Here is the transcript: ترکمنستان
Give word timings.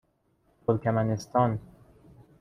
ترکمنستان 0.67 1.59